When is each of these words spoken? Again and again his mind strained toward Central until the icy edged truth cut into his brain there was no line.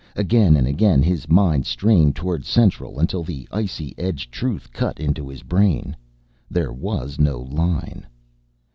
Again 0.15 0.55
and 0.55 0.65
again 0.67 1.03
his 1.03 1.29
mind 1.29 1.67
strained 1.67 2.15
toward 2.15 2.43
Central 2.43 2.99
until 2.99 3.21
the 3.23 3.47
icy 3.51 3.93
edged 3.99 4.31
truth 4.31 4.73
cut 4.73 4.99
into 4.99 5.29
his 5.29 5.43
brain 5.43 5.95
there 6.49 6.73
was 6.73 7.19
no 7.19 7.41
line. 7.41 8.07